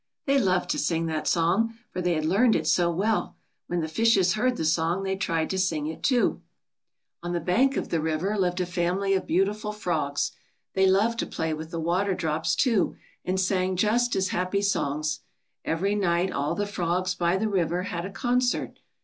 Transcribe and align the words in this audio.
They 0.25 0.39
loved 0.39 0.71
to 0.71 0.79
sing 0.79 1.05
that 1.05 1.27
song, 1.27 1.77
for 1.91 2.01
they 2.01 2.15
had 2.15 2.25
learned 2.25 2.55
it 2.55 2.65
so 2.65 2.89
well. 2.89 3.35
When 3.67 3.81
the 3.81 3.87
fishes 3.87 4.33
heard 4.33 4.57
the 4.57 4.65
song 4.65 5.03
they 5.03 5.15
tried 5.15 5.51
to 5.51 5.59
sing 5.59 5.85
it, 5.85 6.01
too. 6.01 6.15
80 6.19 6.21
THE 6.23 6.27
SONG 6.27 6.33
THEY 6.33 6.39
ALL 6.39 6.41
SANG. 6.41 7.17
On 7.21 7.33
the 7.33 7.45
bank 7.69 7.77
of 7.77 7.89
the 7.89 8.01
river 8.01 8.35
lived 8.35 8.59
a 8.61 8.65
family 8.65 9.13
of 9.13 9.27
beautiful 9.27 9.71
frogs. 9.71 10.31
They 10.73 10.87
loved 10.87 11.19
to 11.19 11.27
play 11.27 11.53
with 11.53 11.69
the 11.69 11.79
water 11.79 12.15
drops, 12.15 12.55
too^ 12.55 12.95
and 13.23 13.39
sang 13.39 13.75
just 13.75 14.15
as 14.15 14.29
happy 14.29 14.63
songs. 14.63 15.19
Every 15.63 15.93
night 15.93 16.31
all 16.31 16.55
the 16.55 16.65
frogs 16.65 17.13
by 17.13 17.37
the 17.37 17.47
river 17.47 17.83
had 17.83 18.03
a 18.03 18.09
concert. 18.11 18.79